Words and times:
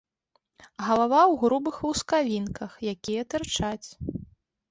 Галава 0.85 1.19
ў 1.31 1.33
грубых 1.41 1.75
лускавінках, 1.89 2.71
якія 2.93 3.21
тырчаць. 3.35 3.87